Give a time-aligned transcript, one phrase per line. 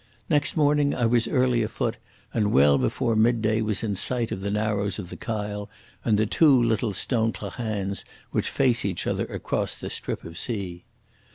[0.31, 1.97] Next morning I was early afoot,
[2.33, 5.69] and well before midday was in sight of the narrows of the Kyle,
[6.03, 10.85] and the two little stone clachans which face each other across the strip of sea.